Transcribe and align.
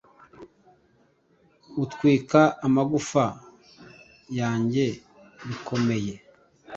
utwika 1.83 2.41
amagufa 2.65 3.25
yanjye 4.39 4.85
bikomeye 5.47 6.13